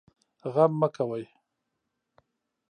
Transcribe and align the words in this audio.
غم 0.53 0.71
مه 0.79 0.87
کوئ 0.95 1.23